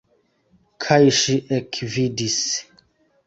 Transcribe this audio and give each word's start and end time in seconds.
Kaj 0.85 0.97
ŝi 1.17 1.35
ekvidis. 1.59 2.39